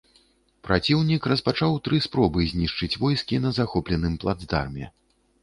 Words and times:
Праціўнік 0.67 1.27
распачаў 1.31 1.75
тры 1.87 1.99
спробы 2.05 2.47
знішчыць 2.53 2.91
войскі 3.03 3.35
на 3.45 3.53
захопленым 3.61 4.19
плацдарме. 4.27 4.93